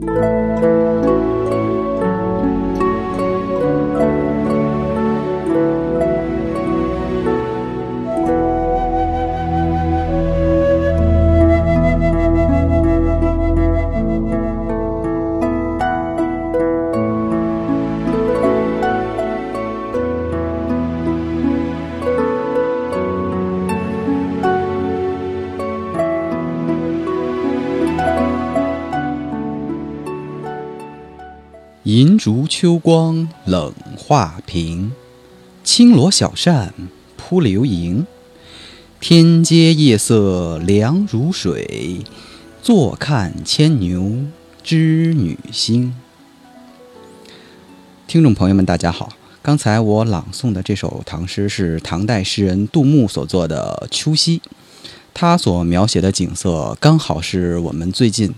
[0.00, 0.87] 银烛秋光冷
[33.98, 34.92] 画屏，
[35.64, 36.72] 轻罗小扇
[37.16, 38.06] 扑流萤。
[39.00, 42.02] 天阶夜色凉如水，
[42.62, 44.24] 坐看牵牛
[44.62, 45.94] 织女星。
[48.06, 49.12] 听众朋友们，大家好！
[49.42, 54.38] 刚才我朗诵的这首唐诗是唐代诗人杜牧所作的《秋夕》，
[55.12, 58.32] 他所描写的景色刚好是我们最近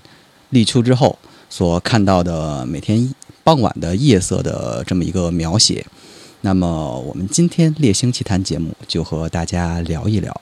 [0.48, 1.18] 立秋之后
[1.50, 3.14] 所看到的每天。
[3.42, 5.84] 傍晚的夜色的这么一个描写，
[6.42, 10.38] 那么我们今天《猎星奇谈》节目就和大家聊一聊，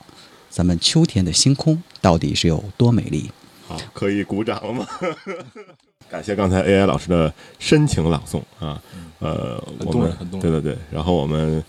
[0.51, 3.31] 咱们秋天的星空到底是有多美丽。
[3.67, 4.87] 好，可以鼓掌了吗？
[6.11, 8.81] 感谢刚才 AI 老师的深情朗诵啊，
[9.19, 11.63] 呃，我们对对对，然后我们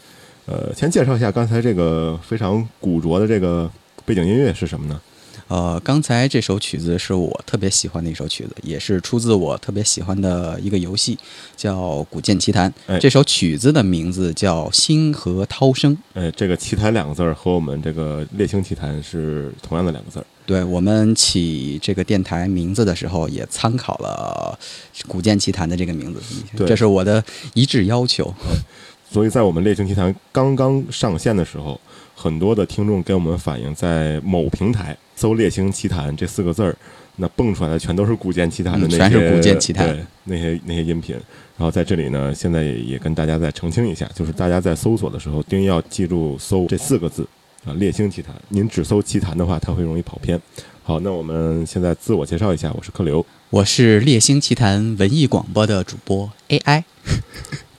[0.46, 3.70] 呃先介绍一下刚才这个非常古拙的这个
[4.06, 5.02] 背景音乐是什么呢？
[5.50, 11.18] 呃，刚才这首曲子是我特别喜欢的一首曲子，也是出自我特别喜欢的一个游戏，
[11.58, 11.76] 叫
[12.08, 12.72] 《古剑奇谭》。
[13.00, 15.98] 这首曲子的名字叫《星河涛声》。
[16.14, 20.26] 哎，这个“奇谭”两个字儿和我们这个《猎星奇谭》是同样的两个字儿。
[20.46, 24.58] 对我们起这个电台名字的时候，也参考了
[25.08, 26.22] 《古剑奇谭》的这个名字，
[26.68, 27.24] 这是我的
[27.56, 28.32] 一致要求。
[29.12, 31.82] 所以在我们《猎星奇谭》刚刚上线的时候。
[32.22, 36.76] 很多的听众给我们反映，在某平台搜“猎星奇谭”这四个字儿，
[37.16, 39.88] 那蹦出来的全都是《古剑奇谭》的那些，全是《古剑奇谭》
[40.26, 41.16] 那些那些音频。
[41.16, 47.26] 然后在这里呢，现在也跟大家再澄清一下，就是大家在搜索的时候，一定要记住搜这四个字
[47.64, 48.36] 啊，“猎星奇谭”。
[48.50, 50.38] 您只搜“奇谭”的话，它会容易跑偏。
[50.84, 56.84] 好，那我们现在自我介绍一下，我是客流，我是《猎星奇谭》文艺广播的主播 AI，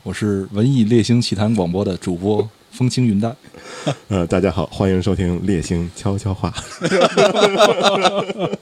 [0.02, 3.36] 我是文艺《猎星奇谭》广播的主播风轻云淡。
[4.08, 6.53] 呃，大家好，欢迎收听《猎星悄悄话》。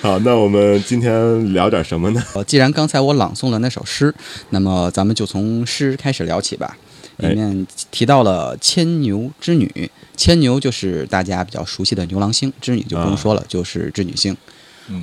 [0.00, 2.22] 好，那我们今天聊点什么呢？
[2.46, 4.14] 既然刚才我朗诵了那首诗，
[4.50, 6.76] 那么咱们就从诗开始聊起吧。
[7.18, 14.34] 里面提到了牵牛织女，牵牛就是大家比较熟悉的牛郎星，织女就不用说了，就是织女星。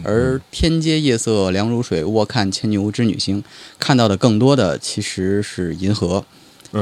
[0.04, 3.44] 而天阶夜色凉如水，卧看牵牛织女星，
[3.78, 6.26] 看到的更多的其实是银河。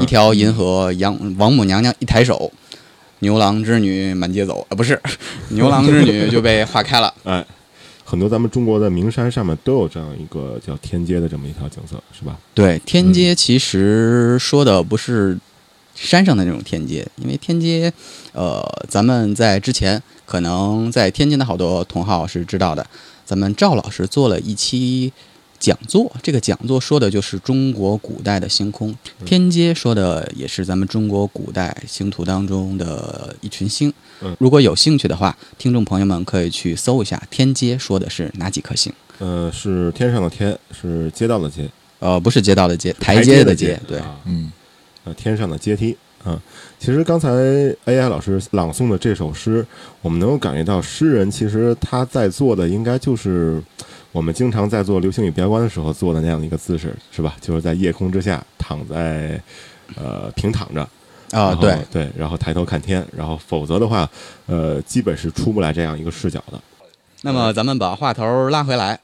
[0.01, 2.51] 一条银河，杨王母娘娘一抬手，
[3.19, 4.99] 牛郎织女满街走啊，不是，
[5.49, 7.13] 牛郎织女就被划开了。
[7.23, 7.45] 哎，
[8.03, 12.37] 很多咱们中国的名山上面都有这样一个叫天街的这么一条景色，是吧？
[12.53, 15.37] 对，天街其实说的不是
[15.95, 17.91] 山上的那种天街，因为天街，
[18.33, 22.85] 呃，咱们在之前可能在天津的好多同好是知道的，
[23.25, 25.11] 咱们赵老师做了一期。
[25.65, 28.95] 讲座，这个讲座说的就是中国古代的星空。
[29.25, 33.91] 天阶说的也是咱们中国古代星图当中的一群星。
[34.37, 38.93] 如果有兴趣的话，听众朋友们可以去搜一下天阶说的是哪几颗星。
[39.17, 41.67] 呃，是天上的天，是街道的街。
[41.97, 43.81] 呃，不是街道的街，台阶的阶。
[43.87, 44.51] 对，嗯，
[45.05, 45.97] 呃，天上的阶梯。
[46.27, 46.39] 嗯，
[46.79, 47.29] 其实刚才
[47.85, 49.65] AI 老师朗诵的这首诗，
[50.03, 53.59] 我们能够感觉到诗人其实他在做的应该就是。
[54.15, 57.35] 我们经常在做流星雨标观的时候做的那样的一个姿势，是吧？
[57.41, 59.37] 就是在夜空之下躺在，
[59.97, 60.87] 呃，平躺着，
[61.31, 64.09] 啊，对对，然后抬头看天，然后否则的话，
[64.45, 66.57] 呃，基本是出不来这样一个视角的。
[67.23, 68.97] 那么咱们把话头拉回来，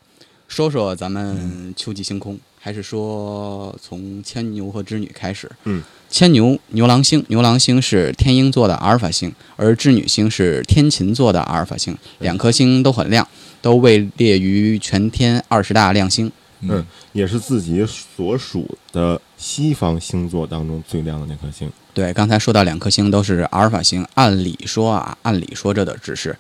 [0.47, 5.51] 说说咱们秋季星空，还是说从牵牛和织女开始？
[5.65, 13.27] 嗯，牵牛牛郎星，牛郎星是天鹰座的阿尔法星，而织女星是天琴座的阿尔法星，两颗星都很亮。
[13.61, 21.71] 都位列于全天二十大亮星，嗯，也是自己所属的西方星座当中最亮的那颗星。
[21.93, 26.35] 对，刚才说到两颗星都是阿尔法星，按理说啊，按理说这的只是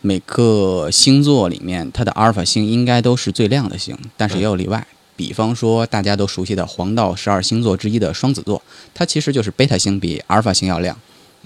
[0.00, 4.86] 每个星座里面它的阿尔法星应该都是最亮的星，但是也有例外。
[5.16, 8.62] 比方说大家都熟悉的黄道十二星座之一的双子座，
[8.94, 10.96] 它其实就是贝塔星比阿尔法星要亮，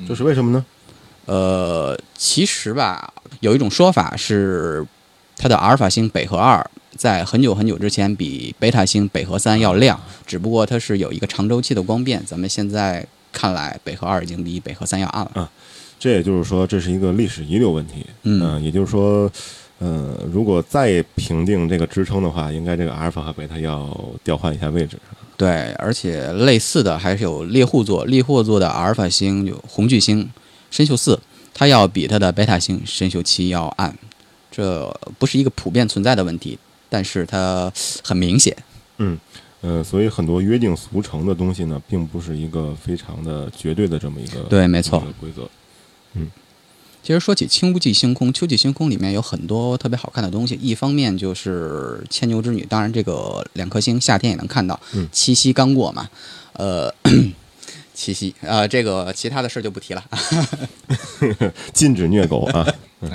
[0.06, 0.64] 这是为什么呢？
[1.26, 4.86] 呃，其实吧，有一种说法是。
[5.38, 12.20] 它的阿尔法星北河二在很久很久之前比贝塔星北河三要亮，只不过它是有一个长周期的光变。
[12.26, 15.30] 咱们现在看来，北河二已经比北河三要暗了。
[15.34, 15.50] 啊，
[15.98, 18.04] 这也就是说，这是一个历史遗留问题。
[18.24, 19.30] 嗯，也就是说，
[19.78, 24.98] 呃，如果再评定这个支撑的话，应该这个阿尔法和贝塔要调换一下位置。
[25.36, 30.28] 对，而且类似的还是有猎户座，猎户座的阿尔法星有红巨星
[30.68, 31.20] 深宿四，
[31.54, 33.96] 它要比它的贝塔星深宿七要暗，
[34.58, 36.58] 这不是一个普遍存在的问题，
[36.88, 37.72] 但是它
[38.02, 38.56] 很明显。
[38.96, 39.16] 嗯，
[39.60, 45.48] 呃，所以很多约定俗成的东西呢，并不是一个非常的绝对的这么一个对没错规则。
[46.14, 46.28] 嗯
[47.00, 50.58] 其实说起秋季星空，秋季星空里面有很多特别好看的东西。
[50.60, 54.78] 一方面就是牵牛织女，当然这个两颗星夏天也能看到。
[54.92, 56.10] 嗯七夕刚过嘛，
[56.54, 56.92] 呃，
[57.94, 60.04] 七夕，啊，这个其他的事儿就不提了。
[61.72, 62.66] 禁止虐狗啊！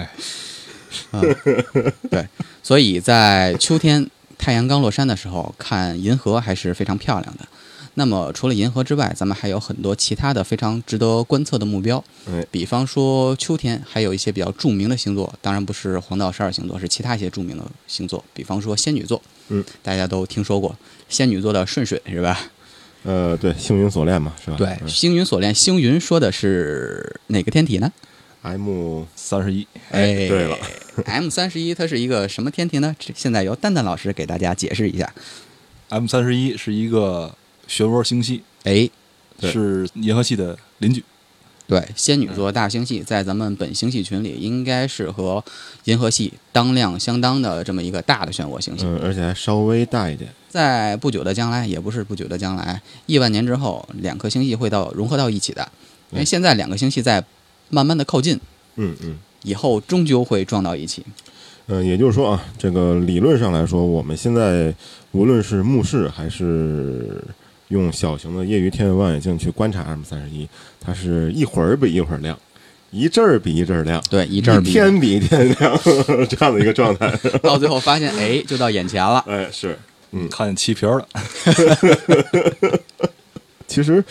[2.09, 2.27] 对，
[2.61, 7.47] 所以在秋天太阳刚落山的时候，看银河还是非常漂亮的。
[7.95, 12.03] 那么除了银河之外，咱们还有很多其他的非常值得观测的目标。
[12.27, 20.75] 哎，比方说秋天还有一些比较著名的星座，当然不是黄道十二星座，是其他一些著名的星座，比方说仙女座，嗯，大家都听说过
[21.07, 22.39] 仙女座的顺水是吧？
[23.03, 24.57] 呃，对，星云锁链嘛，是吧？
[24.57, 27.91] 对，嗯星云锁链，星云说的是哪个天体呢？
[28.43, 30.57] M 三十一，哎，对了，
[31.07, 32.93] M 三十一它是一个什么天体呢？
[33.15, 35.11] 现在由蛋蛋老师给大家解释一下。
[35.89, 37.33] M 三十一是一个
[37.69, 38.89] 漩涡星系，哎，
[39.41, 41.03] 是银河系的邻居。
[41.65, 45.41] 对，仙女座大星系在咱们本星系群里，应该是和
[45.85, 48.83] 银河系当量相当的这么一个大的漩涡星系。
[48.85, 50.29] 嗯，而且还稍微大一点。
[50.49, 55.71] 在不久的将来，也不是不久的将来，亿万年之后，两颗星系会到融合到一起的。
[56.11, 57.23] 因为嗯现在两个星系在
[57.73, 58.39] 慢慢的靠近，
[58.75, 59.17] 嗯嗯。
[59.41, 61.03] 以后终究会撞到一起。
[61.67, 64.73] 嗯，也就是说啊，这个理论上来说，我们现在
[65.11, 67.21] 无论是目视还是
[67.69, 70.47] 用小型的业余天文望远镜去观察 M 三十一，
[70.79, 72.37] 它是一会儿比一会儿亮，
[72.91, 75.79] 一阵儿比一阵儿亮，对，一阵儿比一天比一天亮
[76.29, 77.09] 这样的一个状态。
[77.43, 79.23] 到最后发现，哎，就到眼前了。
[79.27, 79.77] 哎，是，
[80.11, 81.07] 嗯看见漆皮儿了，
[83.67, 84.03] 其实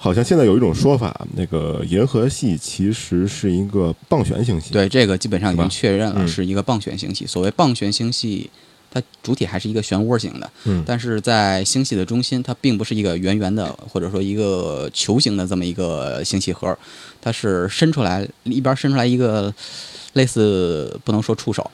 [0.00, 6.28] 好像现在有一种说法，那个银河系其实是一个棒旋星系。，对，这个基本上已经确认了，嗯。
[6.28, 7.26] 是一个棒旋星系。
[7.26, 8.48] 所谓棒旋星系，
[8.92, 10.84] 它主体还是一个漩涡型的，嗯。
[10.86, 16.78] 但是在星系的中心，它并不是一个圆圆的，或者说一个球形的这么一个星系核，
[17.20, 19.52] 它是伸出来，一边伸出来一个
[20.12, 21.68] 类似不能说触手，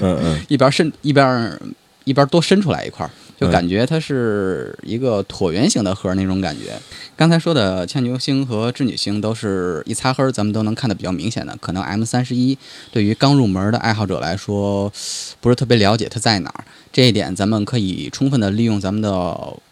[0.00, 1.60] 嗯嗯， 一边伸一边
[2.04, 6.78] 一边多伸出来一块儿，就嗯感觉它是一个椭圆形的核那种感觉。
[7.16, 11.56] 刚才说的牵牛星和织女星都是一擦黑儿，咱们都能看得比较明显的。
[11.60, 12.56] 可能 M 三十一
[12.92, 14.92] 对于刚入门的爱好者来说，
[15.40, 16.64] 不是特别了解它在哪儿。
[16.92, 19.10] 这一点咱们可以充分的利用咱们的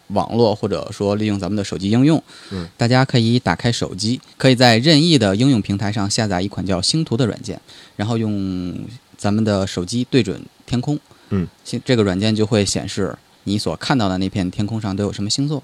[0.09, 2.21] 网络，或者说利用咱们的手机应用。
[2.51, 7.59] 嗯，大家可以打开手机，可以在任意的应用平台上下载一款叫星图的软件，
[7.95, 8.79] 然后用
[9.17, 10.99] 咱们的手机对准天空。
[11.29, 11.47] 嗯，
[11.83, 13.15] 这个软件就会显示
[13.45, 15.63] 你所看到的那片天空上都有什么星座。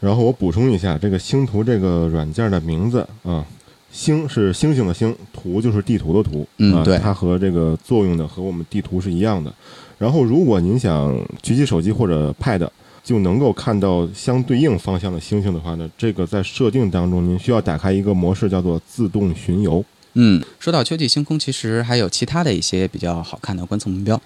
[0.00, 3.44] 然后我补充一下，这个星图这个软件的名字啊，
[3.90, 9.52] 星是星星的星，图就是地图的图，啊，嗯对它和这个作用的和我们地图是一样的。
[9.96, 12.68] 然后，如果您想举起手机或者 Pad
[13.04, 19.84] 就能够看到相对应方向的星星的话呢，这个在设定当中您需要打开一个模式，叫做自动巡游。
[20.14, 24.20] 嗯，说到秋季星空，其实还有其他的一些比较好看的观测目标。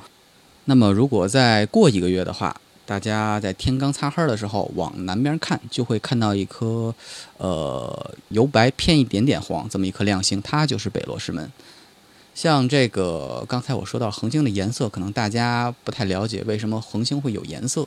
[0.64, 2.54] 那么，如果再过一个月的话，
[2.88, 6.94] 大家在天刚擦黑的时候往南边看，就会看到一颗，
[7.36, 11.52] 呃，由白偏一点点黄这么一颗亮星，它就是北落师门。
[12.34, 17.86] 像这个刚才我说到恒星的颜色，可能大家不太了解，为什么恒星会有颜色？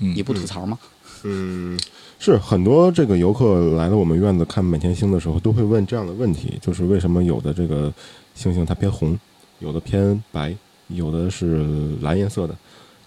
[0.00, 0.78] 嗯你不吐槽吗？
[1.22, 1.80] 嗯，
[2.18, 7.90] 是很多这个游客来了我们院子看满天星的时候，都会问这样的问题，就是为什么有的这个
[8.34, 9.18] 星星它偏红，
[9.60, 10.54] 有的偏白，
[10.88, 12.54] 有的是蓝颜色的，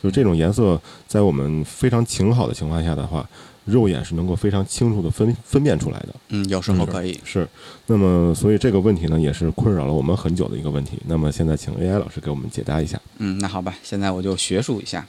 [0.05, 3.27] 就这种颜色，在我们非常晴好的情况下的话，
[3.65, 6.09] 肉眼是能够非常清楚的分分辨出来的。
[6.29, 7.19] 嗯，有时候可以。
[7.23, 7.47] 是，
[7.87, 10.99] 那么所以这个问题呢，也是困扰了我们很久的一个问题。
[11.07, 13.01] 那么现在请 AI 老师给我们解答一下。
[13.17, 15.07] 嗯，那好吧，现在我就学术一下。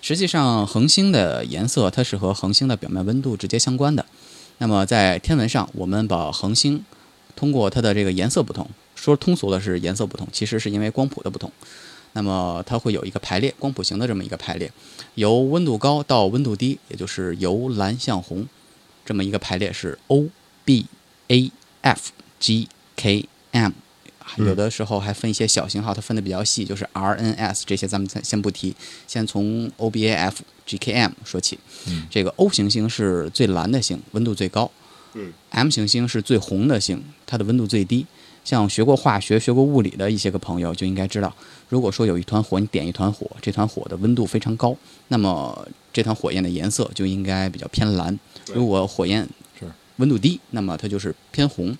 [0.00, 4.06] 实际上，恒星的颜色它是和恒星的表面温度直接相关的。
[4.56, 6.82] 那么在天文上，我们把恒星
[7.36, 11.52] 通过它的这个颜色不同，说通俗的是颜色不同，其实是因为光谱的不同。
[12.18, 14.68] 那么它会有一个排列，光谱型的这么一个排列，
[15.14, 18.44] 由温度高到温度低，也就是由蓝向红，
[19.06, 20.26] 这么一个排列是 O
[20.64, 20.86] B
[21.28, 22.10] A F
[22.40, 23.70] G K M。
[24.38, 28.74] 有的时候还分一些小型号，它分的比较细，就是 R N S 这些咱们先先不提，
[29.06, 31.56] 先从 O B A F G K M 说起。
[31.86, 34.68] 嗯这个 O 行星是最蓝的星，温度最高。
[35.14, 38.04] 嗯，M 行星是最红的星，它的温度最低。
[38.44, 41.34] 像学过化学、学过物理的一些个朋友就应该知道，
[41.68, 44.76] 如果说有一团火，你点一团火，这团火的温度非常高，
[45.08, 48.14] 那么这团火焰的颜色就应该比较偏蓝；
[48.54, 49.22] 如果火焰
[49.58, 49.66] 是。
[49.96, 51.76] 温度低，那么它就是偏红。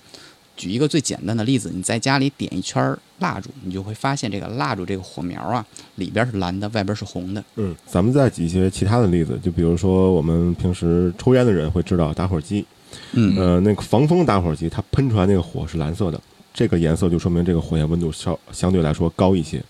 [0.56, 5.64] 举一个最简单的例子，你在家里点一圈儿蜡烛，你就会发现这个蜡烛这个火苗啊，
[5.94, 7.44] 里边是蓝的，外边是红的。
[7.54, 12.66] 嗯，咱们再举一些其他的例子，就比如说我们平时抽烟的人会知道打火机，
[13.12, 13.36] 嗯。
[13.36, 16.20] 呃，那个防风打火机它喷出来那个火是蓝色的，
[16.52, 19.62] 这个颜色就说明这个火焰温度稍相对来说高一些，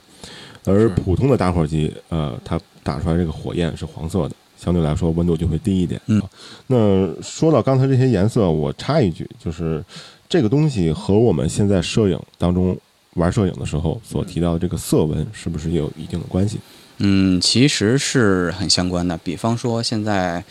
[0.69, 6.01] 而普通的打火机，呃，它打出来这个火焰是黄色的，相对来说温度就会低一点。
[6.07, 6.31] 嗯啊，
[6.67, 9.85] 那说到刚才这些颜色，我插一句，就是
[10.29, 12.77] 这个东西和我们现在摄影当中
[13.15, 16.59] 玩摄影的时候所提到的这个色温，是不是也有一定的关系？
[16.99, 19.17] 嗯，其实是很相关的。
[19.19, 20.43] 比方说现在，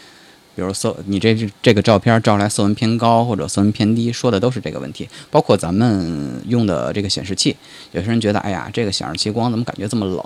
[0.58, 5.08] 比如色，你这这个照片照出来色温偏高或者色温偏低，说的都是这个问题。
[5.30, 7.56] 包括咱们用的这个显示器，
[7.92, 10.26] 有些人觉得，哎呀，这个显示器光怎么感觉这么冷？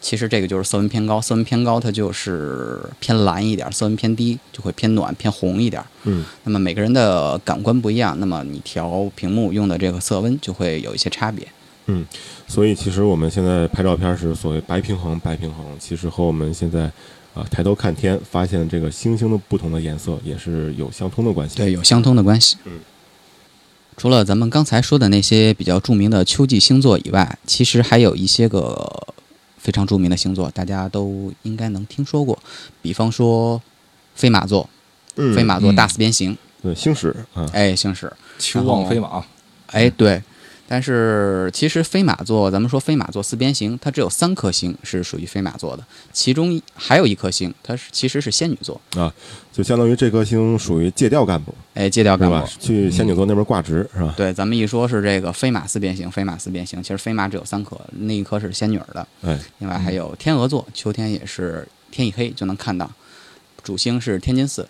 [0.00, 5.80] 其实这个就是色温偏高，色温偏高它就是偏蓝一点，色温偏低就会偏暖偏红一点。
[6.02, 11.46] 嗯，那么每个人的感官不一样，那么你调屏幕用的这个色温就会有一些差别。
[11.90, 12.04] 嗯
[12.46, 16.90] 所以其实我们现在拍照片时所谓白平衡，白平衡，其实和我们现在
[17.38, 21.56] 啊、抬头看天，发现这个星星的不同的颜色也是有相通的关系。
[21.56, 22.56] 对，有相通的关系。
[22.64, 22.80] 嗯，
[23.96, 29.14] 除了咱们刚才说的那些比较著名的秋季星座以外，其实还有一些个
[29.56, 32.36] 非常著名的星座，大家都应该能听说过。
[32.82, 33.62] 比方说
[34.16, 34.68] 飞马座，
[35.14, 39.24] 嗯，飞马座嗯大四边形，对星矢啊，哎，星矢，秋望飞马，
[39.68, 40.20] 哎，对。
[40.70, 45.82] 但是其实飞马座，咱们说飞马座四边形，它只有三颗星是属于飞马座的，
[46.12, 49.10] 其中还有一颗星，它是其实是仙女座啊，
[49.50, 52.46] 就相当于这颗星属于借调干部，哎，借调干部。？
[52.60, 54.12] 去仙女座那边挂职是吧？
[54.14, 62.90] 对，咱们一说是这个飞马四边形，飞马四边形，其实飞马只有三颗，那一颗是仙女儿的，哎，另外还有天鹅座，秋天也是天一黑就能看到，
[63.62, 64.68] 主星是天津四。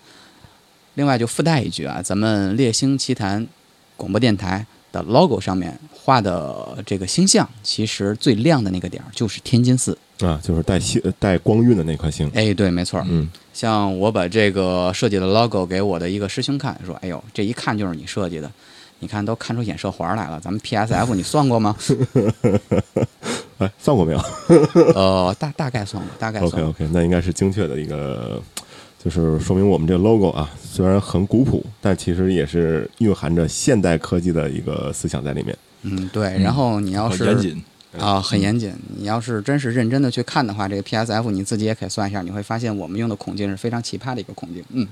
[0.94, 3.46] 另外就附带一句啊，咱们猎星奇谈
[3.96, 9.96] 广播电台的 logo 上面画的这个星象，其实最亮的那个点儿就是天津寺。
[10.20, 12.28] 啊，就是带星带光晕的那颗星。
[12.34, 13.06] 哎，对，没错儿。
[13.08, 18.50] 嗯，像我把这个设计的 logo 给我的一个师兄看，说：“哎呦，这一看就是你设计的，
[18.98, 20.40] 你看都看出衍射环来了。
[20.40, 21.76] 咱们 PSF 你算过吗？
[23.58, 24.20] 哎，算过没有
[24.96, 26.70] 呃，大大概算过，大概算？OK 过。
[26.70, 28.42] OK，那应该是精确的一个，
[28.98, 35.56] 就是说明我们这个 logo 啊，虽然很古朴，但其实也是蕴含着现代科技的一个思想在里面。
[35.82, 36.36] 嗯，对。
[36.42, 37.64] 然后你要是很严谨，
[37.96, 38.74] 啊，很严谨。
[38.96, 44.64] 你要是真是认真的去看的话，这个 PSF 你自己也可以算一下，你会发现我们用的孔径是非常奇葩的一个孔径。
[44.70, 44.88] 嗯，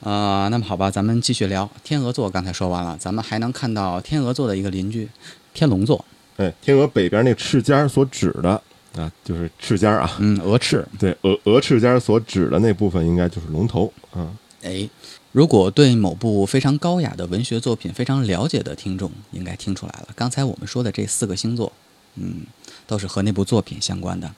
[0.00, 2.28] 呃，那么好吧，咱们继续聊天鹅座。
[2.28, 5.08] 刚才说完了，咱们还能看到天鹅座的一个邻居
[5.54, 6.04] 天龙座。
[6.38, 8.60] 哎，天鹅北边那翅尖所指的
[8.96, 10.86] 啊，就是翅尖儿啊，嗯，鹅翅。
[10.98, 14.30] 对，鹅鹅翅尖儿所指的那部分应该就是龙头啊。
[14.62, 14.88] 哎，
[15.32, 20.08] 如果对某部非常高雅的文学作品非常了解的听众，应该听出来了。
[20.14, 21.72] 刚才我们说的这四个星座，
[22.16, 22.42] 嗯，
[22.86, 24.30] 都是和那部作品相关的。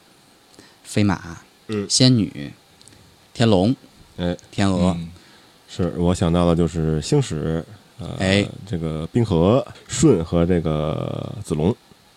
[0.85, 2.53] 飞马，嗯仙女，
[3.33, 3.75] 天龙，
[4.17, 5.11] 哎，天鹅，嗯
[5.69, 7.65] 是我想到的就是星矢，
[7.99, 11.75] 呃，哎这个冰河、舜和这个子龙。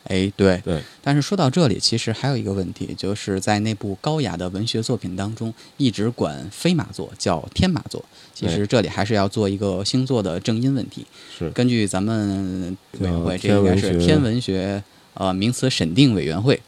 [0.07, 0.59] 哎，对。
[0.65, 8.03] 对，但是说到这里，其实还有一个问题，就是在那部高雅的文学作品当中，一直管飞马座叫天马座。
[8.33, 11.05] 其实这里还是要做一个星座的正音问题。
[11.37, 14.83] 是根据咱们委员会，这应该是天文学
[15.13, 16.59] 呃名词审定委员会。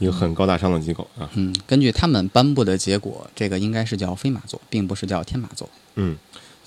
[0.00, 1.30] 一个很高大上的机构啊。
[1.34, 5.70] 嗯，根据他们颁布的结果，这个应该是叫飞马座，并不是叫天马座。
[5.94, 6.18] 嗯，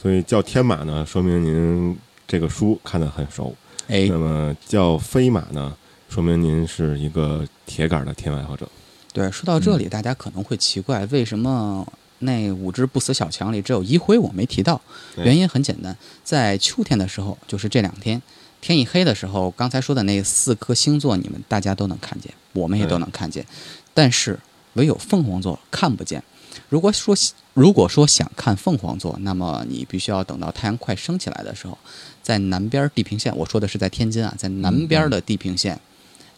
[0.01, 3.53] 所以叫天马呢，说明您这个书看得很熟。
[3.87, 5.75] 哎那，么叫飞马呢，
[6.09, 8.67] 说明您是一个铁杆的天文爱好者。
[9.13, 11.87] 对，说到这里，大家可能会奇怪，为什么
[12.19, 14.79] 那五只不死小强里只有一辉我没提到？
[15.15, 18.21] 原因很简单，在秋天的时候，就是这两天
[18.59, 23.45] 天一黑的时候，刚才说的那四颗星座，你们大家都能看见，我们也都能看见，
[23.93, 24.37] 但是
[24.73, 26.21] 唯有凤凰座看不见。
[26.69, 27.15] 如果说
[27.57, 31.75] 如果说想看凤凰座，那么你必须要等到太阳快升起来的时候，
[32.21, 35.79] 在南边地平线，我说的是在天津啊，在南边的地平线，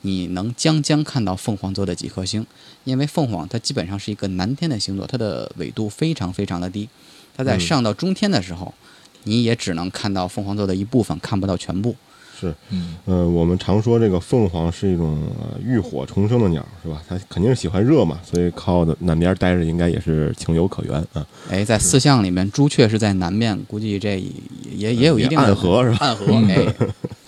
[0.04, 2.48] 你能将将看到凤凰座的几颗星，
[2.86, 6.88] 因为凤凰它基本上是一个南天的星座，它的纬度非常非常的低，
[7.36, 8.74] 它在上到中天的时候，
[9.26, 11.98] 你也只能看到凤凰座的一部分，看不到全部。
[12.40, 17.02] 是，嗯，呃，我们常说这个凤凰是一种呃浴火重生的鸟，是吧？
[17.08, 21.26] 它肯定是喜欢热嘛，所以靠的南边待着应该也是情有可原啊。
[21.50, 24.32] 哎，在四象里面，朱雀是在南面，估计这也
[24.76, 25.98] 也也有一定的暗合是吧？
[26.00, 26.76] 暗合，嗯哎。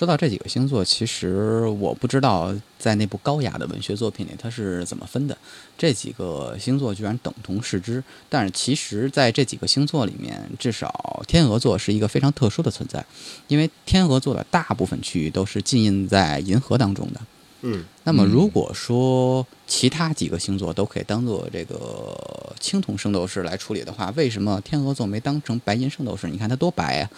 [0.00, 5.36] 说到这几个星座，其实我不知道在那部高雅的文学作品里它是怎么分的。
[5.76, 13.04] 这几个星座居然等同视之，但是其实在这几个星座里面，至少天鹅座是一个非常特殊的存在，
[13.46, 17.20] 因为天鹅座的大部分区域都是浸印在银河当中的。
[17.60, 26.26] 嗯，那么如果说其他几个星座都可以当做这个青铜圣斗士来处理的话，为什么天鹅座没当成白银圣斗士？
[26.26, 27.10] 你看它多白啊！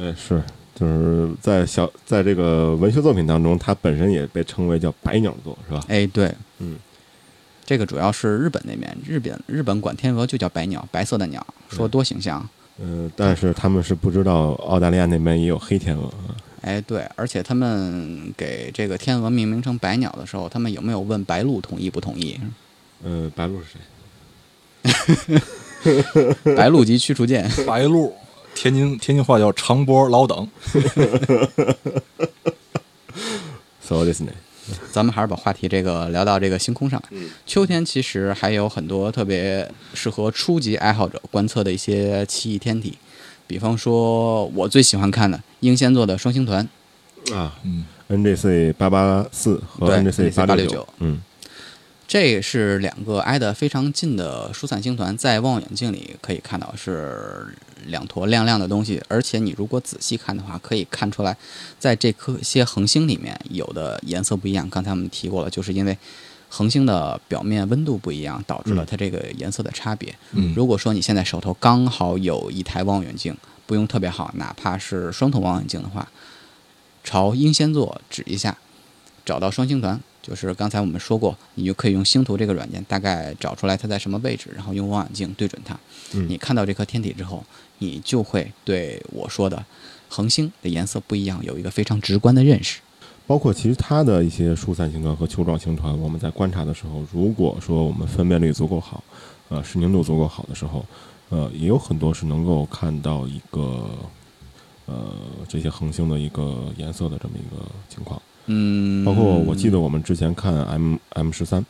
[0.00, 0.42] 嗯，是，
[0.78, 5.82] 就是在小在这个文学作品当中，它本身也被称为叫白鸟座，是吧？
[5.88, 6.76] 哎，对，嗯，
[7.66, 12.48] 这个主要是日本那边，日本日本管天鹅就叫白鸟，白色的鸟，说多形象。
[12.80, 16.36] 嗯，但是他们是不知道澳大利亚那边也有黑天鹅啊。
[16.60, 22.38] 哎，对，而且他们给这个天鹅命名成白鸟的时候，他们有没有问白鹭同意不同意？
[23.02, 25.40] 呃，白鹭是谁？
[26.56, 27.48] 白鹭级驱除舰。
[27.66, 28.12] 白鹭，
[28.60, 30.48] 天津天津话叫长波老等。
[33.80, 34.34] So this name，
[34.90, 37.00] 咱们还是把话题这个聊到这个星空上。
[37.46, 42.98] 秋天其实还有很多特别适合初级爱好者观测的一些奇异天体，
[43.46, 46.68] 比方说我最喜欢看的英仙座的双星团。
[47.32, 47.56] 啊。
[47.62, 51.22] 嗯，，NGC 八八四和 NGC 869六九，嗯。
[52.08, 57.54] 这是两个挨得非常近的疏散星团，在望远镜里可以看到是
[57.86, 61.36] 两坨亮亮的东西，而且你如果仔细看的话，可以看出来，
[61.78, 64.68] 在这颗些恒星里面，有的颜色不一样。
[64.68, 65.96] 刚才我们提过了，就是因为
[66.48, 70.14] 恒星的表面温度不一样，导致了它这个颜色的差别。
[70.32, 76.08] 嗯如果说你现在手头刚好有一台望远镜，不用特别好，哪怕是双筒望远镜的话，
[77.04, 78.56] 朝英仙座指一下，
[79.24, 85.78] 找到双星团，就是刚才我们说过，你就可以用星图这个软件大概找出来它在什么位置，然后用望远镜对准它。
[86.14, 87.44] 嗯你看到这颗天体之后，
[87.78, 89.64] 你就会对我说的
[90.08, 92.80] 恒星的颜色不一样有一个非常直观的认识。
[93.26, 99.04] 包括其实它的一些疏散星团和球状星团，我们在观察的时候，如果说我们分辨率足够好，
[99.50, 100.82] 呃，视宁度足够好的时候，
[101.28, 103.86] 呃，也有很多是能够看到一个
[104.86, 105.12] 呃
[105.46, 108.20] 这些恒星的一个颜色的这么一个情况。
[108.46, 111.62] 嗯，包括我记得我们之前看 M M 十三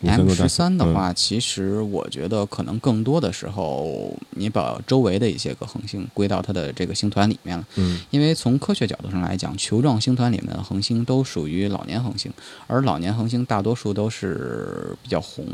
[0.00, 7.66] M 十三的，话，其实我觉得可能更多的时候，你把周围的一些个恒星归到它的这个星团里面了。
[7.74, 12.32] 嗯因为从科学角度上来讲，球状星团里面的恒星都属于老年恒星，
[12.68, 15.44] 而老年恒星大多数都是比较红，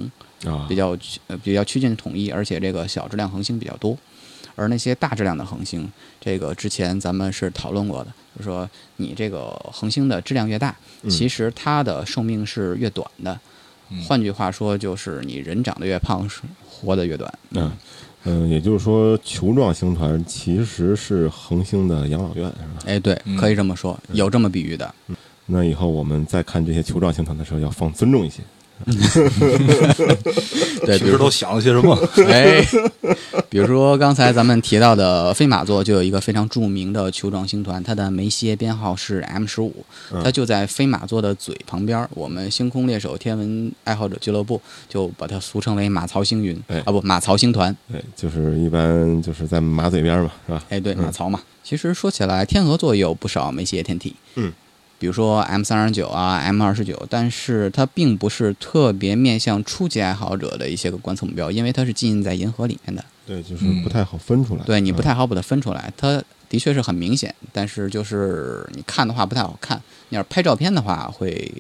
[0.45, 3.97] 啊，比较趋呃比较趋近统一，而且这个小质量恒星比较多。
[4.57, 13.33] 而那些大质量的恒星，这个之前咱们是讨论过的，就是说你这个恒星的质量越大，嗯其实它的寿命是越短的。
[13.33, 13.41] 嗯
[14.03, 17.33] 换句话说，就是你人长得越胖，是活得越短。
[17.51, 17.73] 嗯
[18.25, 22.83] 嗯，也就是说，球状星团其实是恒星的养老院，是吧？
[22.87, 24.95] 哎，对，嗯可以这么说，有这么比喻的。
[25.47, 28.41] 那以后我们再看这些球状星团的时候，要放尊重一些。
[30.85, 31.97] 对，比如平时都想了些什么？
[32.29, 32.63] 哎，
[33.49, 42.07] 比如说刚才咱们提到的飞马座，就有一个非常著名的球状星团，它的梅歇编号是 M 十五，嗯它就在飞马座的嘴旁边。
[42.15, 47.75] 我们星空猎手天文爱好者俱乐部就把它俗称为马槽星云，哎啊不，马槽星团。
[47.91, 50.63] 对，就是一般就是在马嘴边嘛，是吧？
[50.69, 51.41] 哎，对，嗯马槽嘛。
[51.63, 54.53] 其实说起来，天鹅座也有不少梅歇天体，嗯，
[54.99, 63.05] 比如说 M 三十九啊，M 二十九，但是它并不是特别面向初级爱好者的一些个观测目标，因为它是浸在银河里面的。
[63.27, 64.65] 对，就是不太好分出来。
[64.65, 69.81] 对你不嗯太好把它分出来，它的确是很明显，但是就是你看的话不太好看。
[70.11, 71.51] 你要是拍照片的话，会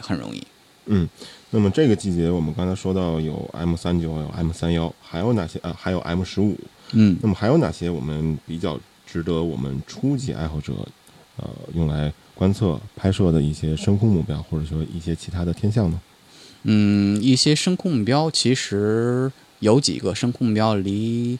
[0.00, 0.42] 很容易。
[0.86, 1.08] 嗯。
[1.54, 5.76] 那么这个季节，我们刚才说到有 M 三九，有 M 三幺，还有哪些啊？
[5.78, 6.58] 还有 M 十五。
[6.92, 10.72] 嗯那么还有哪些我们比较值得我们初级爱好者
[11.36, 16.00] 呃用来观测、拍摄的一些深空目标，或者说一些其他的天象呢？
[16.64, 21.38] 嗯，一些深空目标其实有几个深空目标离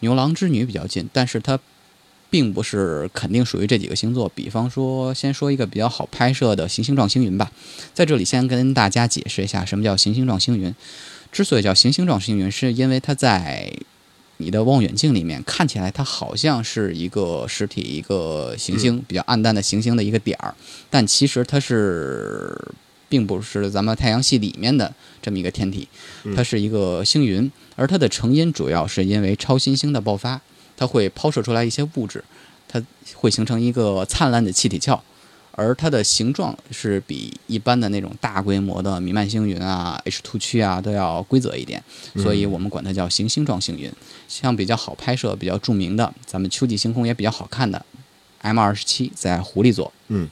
[0.00, 1.58] 牛郎织女比较近，但是它
[2.28, 4.28] 并不是肯定属于这几个星座。
[4.34, 7.50] 比方说，先说一个比较好拍摄的行星状星云吧，
[7.94, 10.74] 在这里先跟大家解释一下什么叫行星状星云。
[11.32, 13.72] 之所以叫行星状星云，是因为它在
[14.38, 20.54] 你的望远镜里面看起来，它好像是一个实体、一个行星，比较暗淡的行星的一个点儿，
[20.90, 22.56] 但其实它是
[23.08, 25.88] 并不是咱们太阳系里面的这么一个天体，
[26.34, 30.40] 它是一个星云，而它的成因主要是因为超新星的爆发，
[30.76, 32.22] 它会抛射出来一些物质，
[32.68, 32.82] 它
[33.14, 35.00] 会形成一个灿烂的气体壳。
[35.56, 41.82] 而它的形状是比一般的那种大规模的弥漫星云啊、H 突区啊都要规则一点，
[42.16, 43.90] 所以我们管它叫行星状星云。
[44.28, 47.84] 像比较好拍摄、比较著名的，咱们秋季星空也比较好看的
[48.42, 50.28] M 二十七在狐狸座，嗯，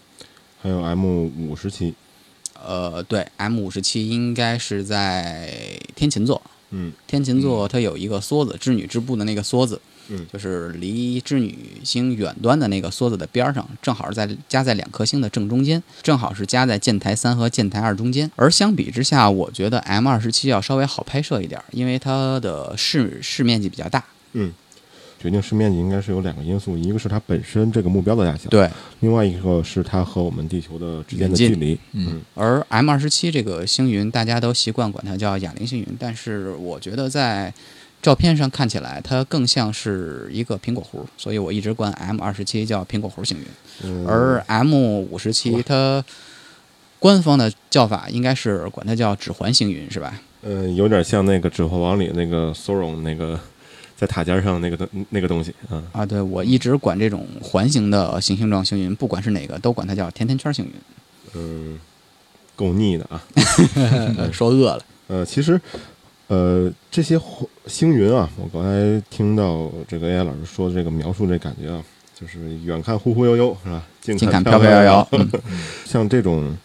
[0.60, 1.94] 还有 M 五十七，
[2.62, 6.40] 呃，对，M 五十七应该是在天琴座。
[6.76, 10.26] 嗯天琴座它有一个梭子，织女织布的那个梭子，嗯。
[10.32, 18.30] 就是离织女星远端的那个梭子的边儿上，正好是在夹在两颗星的正中间，正好是夹在箭台三和箭台二中间。
[18.36, 24.04] 而相比之下，我觉得 M 二十七要稍微好拍摄一点儿，因为它的视视面积比较大。
[24.32, 24.52] 嗯，
[25.20, 28.68] 决定视面积应该是有两个因素，一个是它本身这个目标的大小，，对，
[29.00, 32.20] 另外一个是它和我们地球的之间的距离，嗯。
[32.34, 37.52] 而 M 二十七这个星云，大家都习惯管它叫哑铃星云，但是我觉得在
[38.04, 43.46] 照片上看起来，它更像是一个苹果核，所以我一直管 M 二十七叫苹果核星云。
[43.82, 46.04] 嗯，而 M 五十七它
[46.98, 50.20] 官方的叫法应该是管它叫指环星云，是吧？
[50.42, 53.40] 呃，有点像那个《指环王》里那个 Sauron 那个
[53.96, 60.72] 在塔尖上那个东那个东西啊，啊，对，我一直管这种环形的行星状星云，不管是哪个，都管它叫甜甜圈星云。
[61.32, 61.80] 嗯，
[62.54, 63.24] 够腻的啊。
[64.18, 65.58] 呃 说饿了，呃，其实，
[66.28, 71.82] 呃，这些火星云啊，我刚才听到这个 AI 老师说的这个描述，这感觉啊，
[72.18, 73.82] 就是远看忽忽悠悠是吧？
[74.00, 75.08] 近近看飘飘摇摇。
[75.12, 75.30] 嗯
[75.84, 76.56] 像这种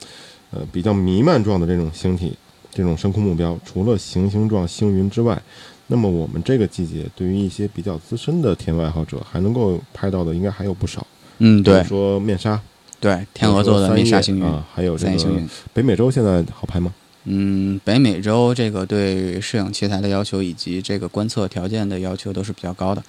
[0.52, 2.38] 呃比较弥漫状的这种星体，
[2.72, 5.39] 这种深空目标，除了行星状星云之外，
[5.88, 11.06] 那么我们这个季节对于一些比较资深的天文爱好者，还能够拍到的应该还有不少。
[11.39, 12.60] 嗯，对比如说面纱，
[13.00, 15.41] 对，天鹅座的面纱星云，啊，还有这个。
[15.74, 16.93] 北美洲现在好拍吗？
[17.26, 23.04] 嗯，北美洲这个对摄影器材的要求以及这个观测条件的要求都是比较高的。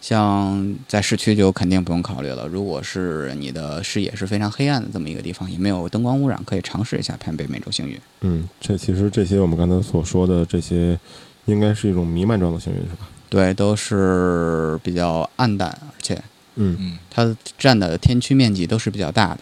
[0.00, 2.46] 像在市区就肯定不用考虑了。
[2.48, 8.00] 如果是你的视野是非常黑暗的这么一个地方，也没有灯光污染，可以尝试一下拍北美洲星云。
[8.22, 10.98] 嗯，这其实这些我们刚才所说的这些，
[11.44, 13.08] 应该是一种弥漫状的星云，是吧？
[13.28, 16.14] 对，都是比较暗淡，而且
[16.54, 19.40] 嗯，嗯它占的天区面积都是比较大的。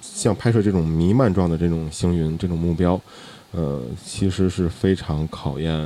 [0.00, 3.00] 像拍摄这种弥漫状的这种星云这种目标，
[3.52, 5.80] 呃，其实是非常考验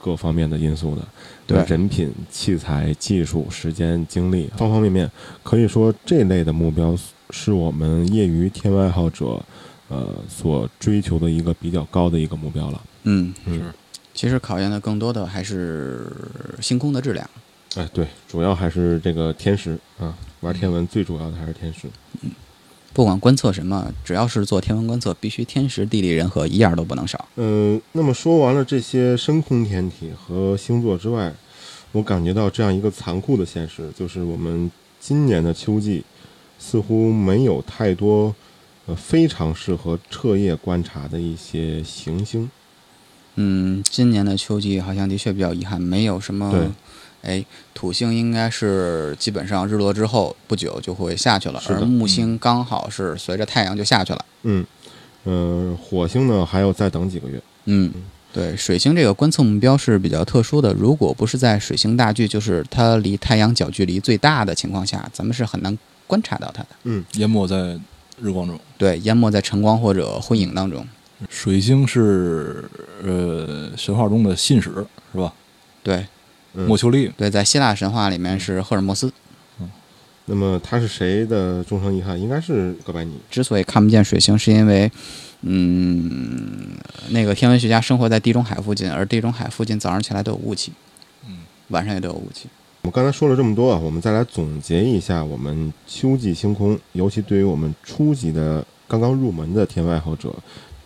[0.00, 1.02] 各方面的因素的，
[1.46, 1.64] 对。
[1.64, 5.10] 人品、器材、技术、时间、精力方方面面，
[5.42, 6.96] 可以说这类的目标
[7.30, 9.42] 是我们业余天文爱好者，
[9.88, 12.80] 呃，所追求的一个比较高的一个目标了。
[13.02, 13.58] 嗯，嗯。
[13.58, 13.64] 是，
[14.14, 16.06] 其实考验的更多的还是
[16.60, 17.28] 星空的质量。
[17.76, 21.88] 哎，对，主要还是这个天时啊，玩天文最主要的还是天时。
[22.98, 27.28] 不管观测什么，只要是做天文观测，必须天时地利人和，一样都不能少。
[27.36, 31.32] 嗯，那么说完了这些深空天体和星座之外，
[31.92, 36.02] 我感觉到这样一个残酷的现实，就是我们今年的秋季
[36.58, 38.34] 似乎没有太多
[38.86, 42.50] 呃非常适合彻夜观察的一些行星。
[43.36, 46.74] 嗯，今年的秋季好像的确比较遗憾，没有什么。
[47.28, 54.24] 对哎，土星应该是基本上日落之后不久就会下去了，而木星刚好是随着太阳就下去了。
[54.44, 54.64] 嗯，
[55.24, 57.40] 呃，火星呢还要再等几个月。
[57.66, 57.92] 嗯，
[58.32, 66.68] 对，水星这个观测目标是比较特殊的，如果不是在水星大距，就是它离太阳角距离最大的情况下，咱们是很难观察到它的。
[66.84, 67.78] 嗯淹没在
[68.20, 68.58] 日光中。
[68.78, 70.86] 对，淹没在晨光或者辉影当中。
[71.28, 72.64] 水星是
[73.02, 74.70] 呃神话中的信使
[75.12, 75.32] 是吧？
[75.82, 76.08] 对嗯
[76.66, 79.12] 莫丘利，对，在希腊神话里面是赫尔墨斯。
[80.30, 82.20] 那么他是谁的终生遗憾？
[82.20, 83.14] 应该是哥白尼。
[83.30, 84.90] 之所以看不见水星，是因为，
[85.40, 86.76] 嗯，
[87.08, 90.72] 那个天文学家生活在地中海附近，而地中海附近早上起来都有雾气，
[91.26, 92.46] 嗯，晚上也都有雾气。
[92.82, 100.34] 我们刚才说了这么多啊，我们再来总结一下我们秋季星空，尤其对于我们初级的刚刚入门的天文爱好者，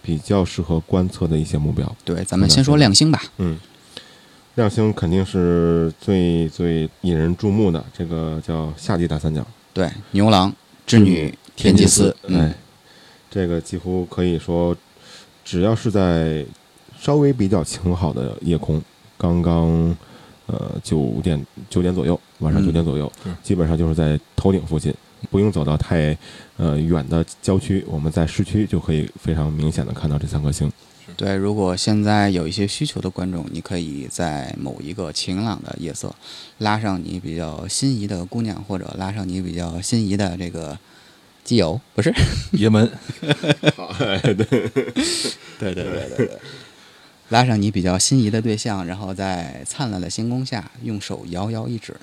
[0.00, 1.96] 比较适合观测的一些目标。
[2.04, 3.20] 对，咱们先说亮星吧。
[3.38, 3.58] 嗯，
[4.56, 10.54] 亮星肯定是最最引人注目的，这个叫夏季大三角，对，牛郎、
[10.86, 12.14] 织女、天祭司。
[12.24, 12.54] 嗯哎，，
[13.30, 14.76] 这个几乎可以说，
[15.42, 16.44] 只要是在
[17.00, 18.82] 稍微比较晴好的夜空，
[19.16, 19.96] 刚刚
[20.44, 24.94] 呃九点九点左右，晚上嗯九点左右，是基本上就是在头顶附近，
[25.30, 26.14] 不用走到太
[26.58, 30.70] 呃远的郊区，我们在市区就可以非常明显的看到这三颗星。
[31.16, 36.14] 对，如果现在有一些需求的观众，你可以在某一个晴朗的夜色，
[36.59, 40.79] 拉上你比较心仪的姑娘，或者拉上你比较心仪的这个
[41.44, 42.12] 基友，不是？
[42.53, 44.37] 爷们， 对，
[45.59, 46.31] 对对对对对，
[47.29, 51.94] 拉上你比较心仪的对象，然后在灿烂的星空下，用手遥遥一指，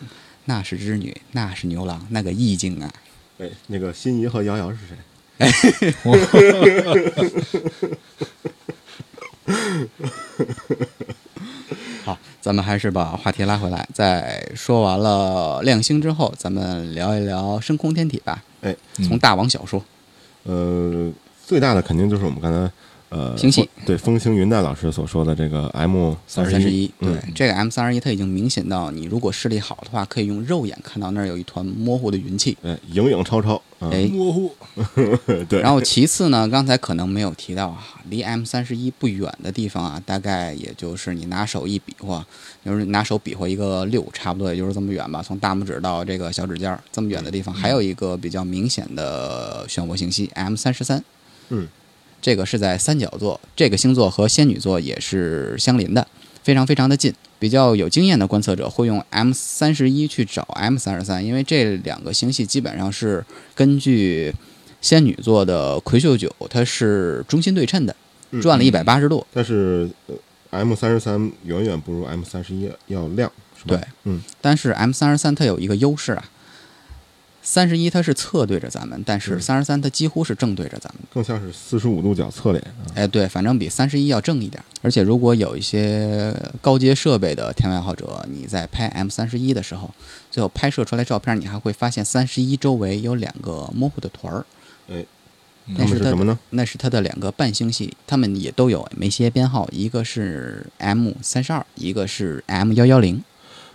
[0.45, 2.91] 那是织女，那是牛郎，那个意境啊！
[3.39, 4.95] 哎，那个心仪和瑶瑶是谁？
[12.05, 18.43] 好，咱们还是把话题拉回来，在说完了亮星之后，咱们聊一聊深空天体吧。
[18.61, 18.75] 哎，
[19.07, 19.83] 从大往小说，
[20.43, 21.11] 呃，
[21.45, 22.71] 最大的肯定就是我们刚才
[23.09, 32.57] 呃星系对风行云淡老师所说的这个 M 三十十一，对、嗯这个 M 三十一，它已经明显到你如果视力好的话，可以用肉眼看到那儿有一团模糊的云气。
[32.63, 34.53] 嗯，影影绰绰啊，哎，模糊，
[35.47, 42.25] 对，然后其次呢，刚才可能没有提到啊，离 M 三十一不远的地方啊，大概也就是你拿手一比划，
[42.65, 51.01] 就是拿手比划一个六，差不多也就是这么远吧，从大拇指到这个小指尖儿这么远的地方，还有一个比较明显的漩涡星系 M 三十三。
[51.47, 51.67] 嗯，
[52.21, 56.05] 这个是在三角座，这个星座和仙女座也是相邻的，
[56.49, 57.13] 非常非常的近。
[57.37, 64.33] 比较有经验的观测者会用 M 三十一去找 M 三十三，因为这两个星系基本上是根据
[64.81, 67.95] 仙女座的魁宿九，它是中心对称的，
[68.31, 69.23] 嗯转了一百八十度。
[69.31, 70.15] 但是呃
[70.49, 73.77] M 三十三远远不如 M 三十一要亮，是吧？
[73.77, 76.25] 对，嗯，但是 M 三十三它有一个优势啊，
[77.51, 81.01] 三十一它是侧对着咱们，但是嗯三十三它几乎是正对着咱们。
[81.11, 82.85] 更像是四十五度角侧脸啊。
[82.93, 84.63] 哎，对，反正比三十一要正一点。
[84.83, 86.31] 而且如果有一些
[86.61, 89.89] 高阶设备的天文爱好者，你在拍 M 三十一的时候，
[90.29, 94.45] 最后拍摄出来照片，你还会发现三十一周围有两个模糊的团儿，
[94.87, 95.03] 哎，
[95.65, 96.37] 那是它是什么呢？
[96.51, 103.23] 那是它的两个半星系，它们也都有梅西耶编号，一个是 M 三十二，一个是 M 幺幺零。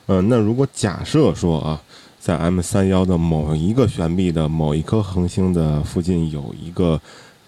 [0.06, 1.82] 呃，那如果假设说啊，
[2.24, 6.98] 在 M 三幺的某一个悬臂的某一颗恒星的附近有一个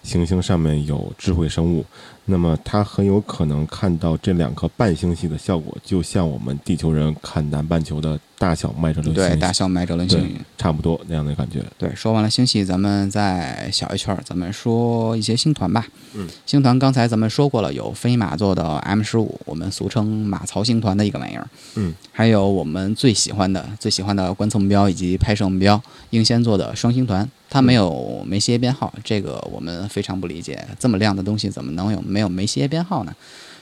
[0.03, 1.83] 行星上面有智慧生物，
[2.25, 10.39] 那么它很有可能看到这两颗半星系的效果，就像我们地球人看南半球的大小麦哲伦对，星系大小麦哲伦星对云。
[10.57, 11.63] 差不多那样的感觉。
[11.77, 15.87] 对，说完了星系，咱们再小一圈儿，咱们说一些星团吧。
[16.13, 21.47] 嗯，星团刚才咱们说过了，有飞马座的 M 十五，我们俗称马槽星团的一个玩意儿。
[21.75, 30.63] 嗯，还有我们最喜欢的、最喜欢的观测目标以及拍摄目标英仙座的双星团，它没有梅西耶编号，这个我们非常不理解。
[30.79, 33.15] 这么亮的东西怎么能有没有梅西耶编号呢？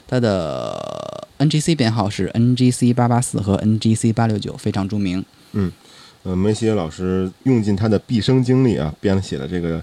[0.08, 5.24] 它的 NGC 编号是 NGC 八八四和 NGC 八六九，非常著名。
[5.54, 5.72] 嗯
[6.24, 9.80] 呃，梅西耶老师用尽他的毕生精力啊，编写了这个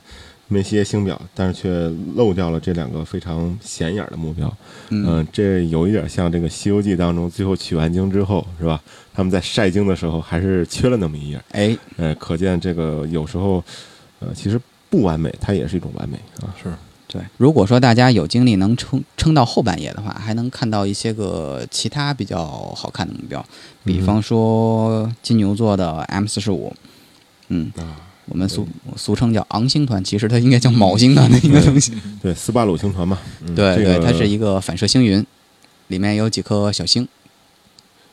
[0.49, 1.71] 梅西耶星表，但是却
[2.17, 4.53] 漏掉了这两个非常显眼的目标。
[4.89, 8.83] 嗯，嗯，这有一点像这个《西游记》当中，最后取完经之后，是吧？
[9.15, 11.41] 他们在晒经的时候，还是缺了那么一页。
[11.53, 13.63] 哎，呃，可见这个有时候，
[14.19, 16.53] 呃，其实不完美，它也是一种完美啊。
[16.61, 16.69] 是
[17.13, 23.45] 对，如果说大家有精力能撑撑到后半夜的话，还能看到一些个其他比较好看的目标，
[23.85, 26.73] 比嗯方说金牛座的 M 四十五，
[27.49, 31.93] 嗯，啊，我们俗俗称叫昂星团，其实它应该叫昴星团的一个东西。
[32.23, 33.19] 对，斯巴鲁星团嘛。
[33.43, 35.23] 嗯、对对，这个它是一个反射星云，
[35.89, 37.07] 里面有几颗小星，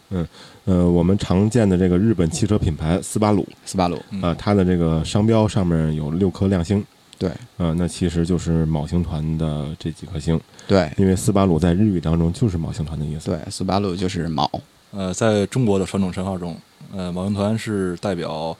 [0.10, 0.28] 嗯
[0.66, 3.98] 呃，我们常见的这个日本汽车品牌斯巴鲁斯巴鲁。
[4.12, 6.86] 嗯啊、它的这个商标上面有六颗亮星。
[7.20, 13.30] 对呃、那其实就是昴星团的这几颗星，对因为斯巴鲁在日语当中就是昴星团的意思。
[13.30, 14.50] 对，斯巴鲁就是昴。
[14.92, 16.58] 呃，在中国的传统神话中，
[16.96, 18.58] 呃，昴星团是代表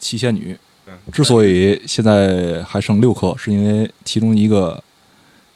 [0.00, 0.56] 七仙女。
[1.12, 4.82] 之所以现在还剩六颗，是因为其中一个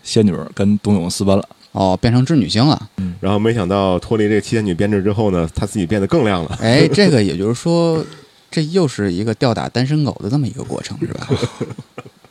[0.02, 1.48] 仙女跟董永私奔了。
[1.72, 2.90] 哦，变成织女星了。
[2.98, 6.58] 嗯然后没想到脱离这个七仙女编制之后呢，她自己变得更亮了。
[6.60, 8.04] 哎， 这个也就是说，
[8.50, 11.26] 这又是一个吊打单身狗的这么一个过程，是吧？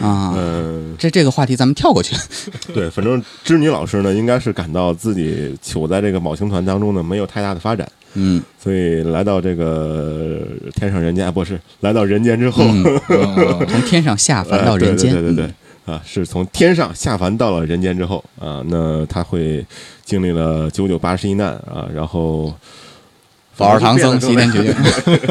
[0.00, 2.16] 啊，嗯、这这个话题咱们跳过去。
[2.74, 10.42] 对，反正织女老师呢，应该是感到自己处在这个昴星团当中呢，没有太大的发展，嗯，所以来到这个
[10.74, 12.64] 天上人间，啊不是来到人间之后，
[13.68, 15.48] 从天上下凡呃到人间，对对对对嗯。
[15.48, 15.54] 对
[15.88, 19.64] 啊，是从天上下凡到了人间之后啊，那他会
[20.04, 22.52] 经历了九九八十一难啊，然后
[23.58, 24.74] 保尔唐僧西天取经。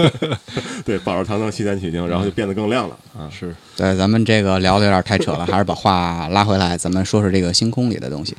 [0.85, 3.27] 对，保尔唐僧西天取经，然后就变得更亮了啊。
[3.31, 8.35] 是对，咱们这个聊的有点太扯了，还是把话拉回来，咱们说说这个星空里的东西。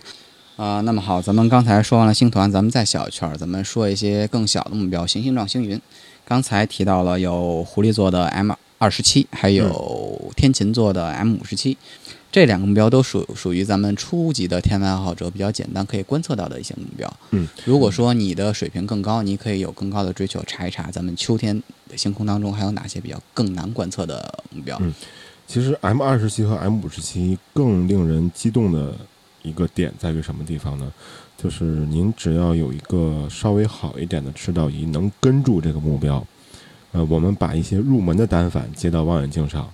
[0.57, 5.81] 啊、那么好，咱们刚才说完了星团，咱们再小一圈儿，咱们说一些更小的目标，行星状星云。
[6.25, 11.79] 刚才提到了有狐狸座的 M 二十七，还有天琴座的 M 五十七，
[12.31, 17.13] 这两个目标都属属于咱们初级的天文爱好者比较简单可以观测到的一些目标。
[17.31, 24.79] 嗯，如果说你的水平更高，你可以有更高的追求，查一查咱们秋天的星空当中还有哪些比较更难观测的目标。
[24.81, 24.95] 嗯
[25.47, 28.95] 其实 M 二十七和 M 五十七更令人激动的
[29.41, 30.93] 一个点在于什么地方呢？
[31.39, 36.23] 就是您只要有一个稍微好一点的赤道仪，能跟住这个目标，
[36.93, 39.67] 呃，我们把一些入门的单反接到望远镜上，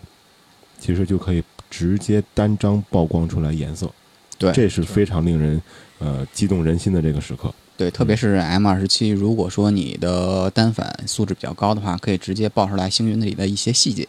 [0.79, 1.43] 其实就可以
[1.77, 3.91] 直接单张曝光出来颜色。
[4.39, 5.61] 对这是非常令人
[5.99, 7.53] 呃激动人心的这个时刻。
[7.77, 14.07] 对，特别是 M 二十七，如果说你的单反素质比较高的话，可以直接爆出来星云里的一些细节。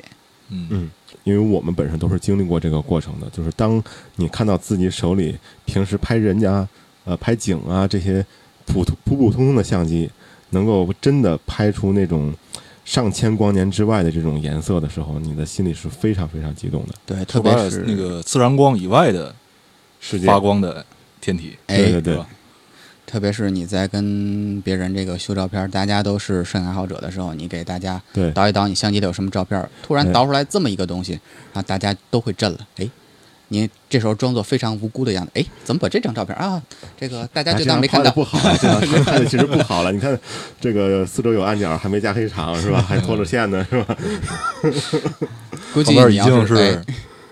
[0.49, 0.91] 嗯嗯，
[1.23, 3.83] 因为我们本身都是经历过这个过程的，就是当
[4.17, 6.67] 你看到自己手里平时拍人家、
[7.05, 8.23] 呃拍景啊这些
[8.67, 10.09] 普通普普通通的相机，
[10.51, 12.33] 能够真的拍出那种
[12.85, 16.93] 上千光年之外的这种颜色的时候，你的心里是非常非常激动的。
[17.05, 19.35] 对，特别是那个自然光以外的
[19.99, 20.85] 世界发光的
[21.19, 22.19] 天体，哎，对对？
[23.07, 31.11] 特别是你在跟别人这个修照片，大家都是摄影爱好者的时候，你给大家对导一导你相机里有什么照片，突然哎导出来这么一个东西，
[31.53, 32.59] 然后大家都会震了。
[32.77, 32.89] 哎，
[33.49, 36.61] 你这时候装作非常无辜的样子，哎，怎么把这张照片啊？
[36.99, 38.11] 这个大家就当没看到。
[38.11, 38.37] 不好，
[39.05, 39.91] 拍的其实不好了。
[39.91, 40.17] 你看
[40.59, 42.81] 这个四周有暗角，还没加黑场是吧？
[42.81, 43.97] 还拖着线呢是吧？
[45.73, 46.81] 估计已经是哎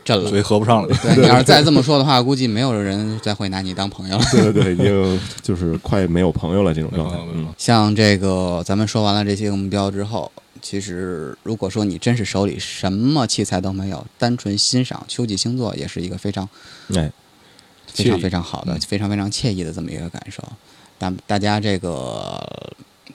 [0.04, 0.30] 震了。
[0.30, 0.90] 嘴合不上了。
[1.02, 4.26] 对，你要是再这么说的话，估计没有人再会拿你当朋友了。
[4.32, 7.18] 对对对，已经就是快没有朋友了这种状态
[7.58, 10.30] 像这个，咱们说完了这些个目标之后，
[10.64, 16.48] 其实如果说你真是手里什么器材都没有，单纯欣赏秋季星座，也是一个非常
[16.96, 17.12] 哎，
[17.86, 20.42] 非常非常好的、嗯非常非常惬意的这么一个感受。
[20.98, 22.42] 大大家这个，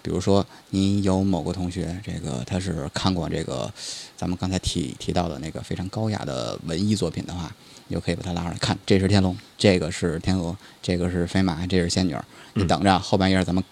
[0.02, 3.72] 比如说您有某个同学，这个他是看过这个
[4.14, 7.50] 咱们刚才提提到的那个非常高雅的文艺作品的话，
[7.86, 8.78] 你就可以把它拉出来看。
[8.84, 12.22] 这是天龙，这个是天鹅，这个是飞马，这是仙女儿。
[12.52, 13.64] 你嗯等着后半夜咱们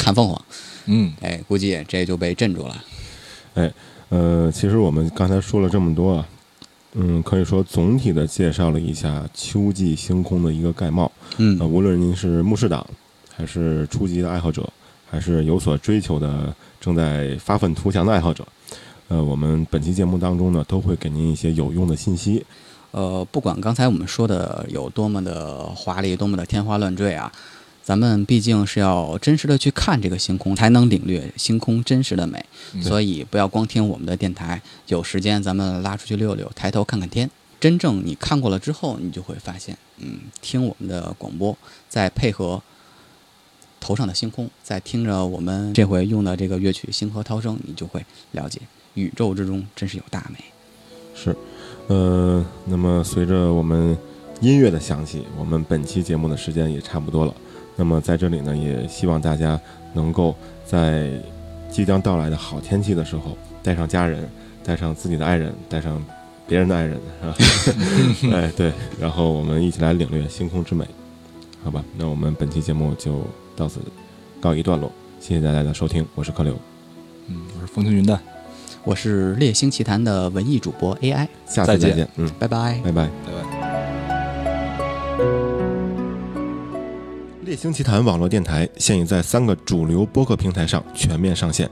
[0.00, 0.44] 看凤凰，
[0.86, 2.84] 嗯，哎，估计这就被镇住了。
[3.54, 3.70] 哎
[4.08, 6.26] 呃，其实我们刚才说了这么多啊，
[6.94, 11.12] 嗯，可以说总体的介绍了一下秋季星空的一个概貌。
[11.36, 12.84] 嗯呃，无论您是目视党，
[13.36, 14.68] 还是初级的爱好者，
[15.08, 18.46] 还是有所追求的正在发愤图强的爱好者，
[19.08, 22.44] 呃，我们本期节目当中呢，都会给您一些有用的信息。
[22.92, 27.30] 呃，不管刚才我们说的有多么的华丽，多么的天花乱坠啊，
[27.82, 32.44] 咱们毕竟是要真实的去看这个星空，才能领略星空真实的美。
[32.74, 37.28] 嗯所以不要光听我们的电台，有时间咱们拉出去溜溜，抬头看看天。
[37.58, 41.56] 真正你看过了之后，你就会发现，嗯，听我们的广播，
[41.88, 42.62] 再配合
[43.80, 48.60] 头上的星空，再听着我们这回用的这个乐曲《星河涛声》，你就会了解
[48.94, 50.38] 宇宙之中真是有大美。
[51.14, 51.36] 是，
[51.88, 53.98] 呃，那么随着我们
[54.40, 57.34] 音乐的响起，我们本期节目的时间也差不多了。
[57.80, 59.58] 那么在这里呢，也希望大家
[59.94, 61.08] 能够在
[61.70, 64.28] 即将到来的好天气的时候，带上家人，
[64.62, 66.04] 带上自己的爱人，带上
[66.46, 68.36] 别人的爱人，是吧？
[68.36, 70.86] 哎，对，然后我们一起来领略星空之美，
[71.64, 71.82] 好吧？
[71.96, 73.80] 那我们本期节目就到此
[74.42, 76.54] 告一段落，谢谢大家的收听，我是柯流，
[77.28, 78.20] 嗯，我是风轻云淡，
[78.84, 82.78] 我是猎星奇谈的文艺主播 AI，下次再见再见，嗯，拜拜。
[82.84, 83.08] 拜拜。
[83.24, 83.32] 拜
[85.18, 85.49] 拜。
[87.50, 91.68] 猎星奇谈网络电台现已在三个主流播客平台上全面上线。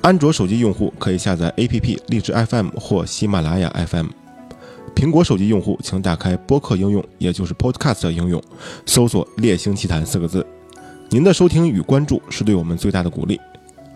[0.00, 4.06] 安卓手机用户可以下载 APP 荔枝 FM 或喜马拉雅 FM。
[4.96, 8.42] 苹果手机用户请打开播客应用，也就是 Podcast 应用，
[8.86, 10.46] 搜索“猎星奇谈”四个字。
[11.10, 13.38] 您的收听与关注是对我们最大的鼓励。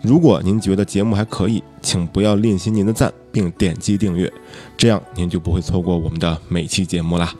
[0.03, 4.31] 如果您觉得节目还可以，请不要吝惜您的赞，并点击订阅，
[4.77, 7.33] 这样您就不会错过我们的每期节目啦。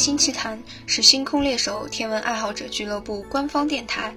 [0.00, 4.16] 星奇谈是星空猎手天文爱好者俱乐部官方电台。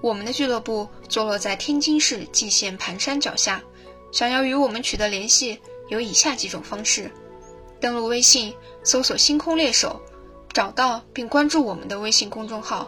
[0.00, 3.60] 我们的俱乐部坐落在天津市蓟县盘山脚下。
[4.12, 5.58] 想要与我们取得联系，
[5.88, 7.10] 有以下几种方式：
[7.80, 10.00] 登录微信，搜索“星空猎手”，
[10.54, 12.86] 找到并关注我们的微信公众号；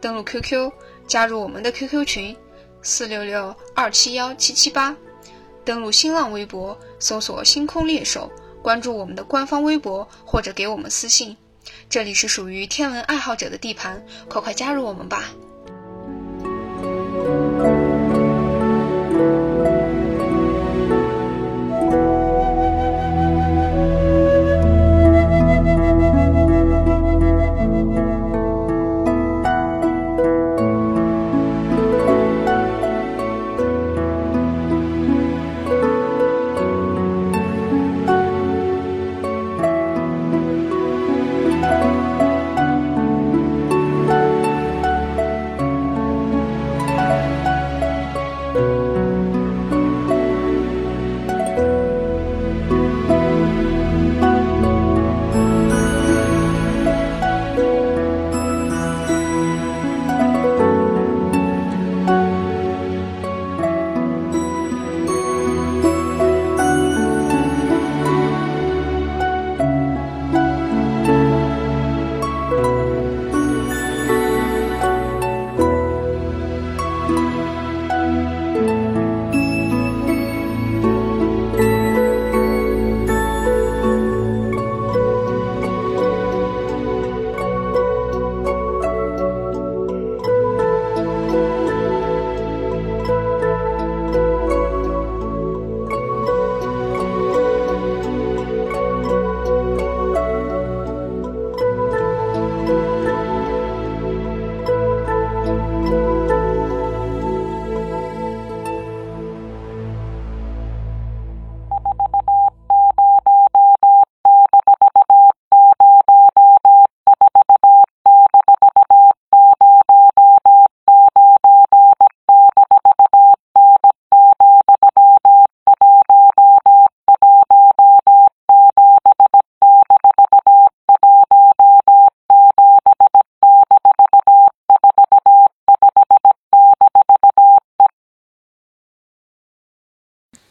[0.00, 0.72] 登录 QQ，
[1.06, 2.36] 加入我们的 QQ 群
[2.82, 4.92] 四六六二七幺七七八；
[5.64, 8.28] 登录新浪微博，搜索“星空猎手”，
[8.60, 11.36] 关注我们的官方微博或者给我们私信。
[11.88, 15.24] 这里是属于天文爱好者的地盘，快快加入我们吧！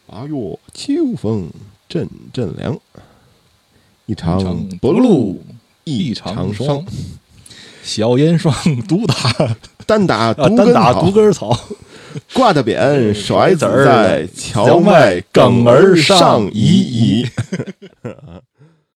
[0.07, 1.49] 八月秋风
[1.89, 2.77] 阵阵凉，
[4.05, 5.41] 一场一场不不露
[5.83, 6.85] 一一场场霜，
[7.83, 8.53] 小烟霜，
[8.87, 9.15] 独打
[9.87, 11.59] 单打啊，独根草单打独，根草，
[12.33, 17.29] 挂的扁，甩子在荞荞麦麦梗梗儿儿上移移。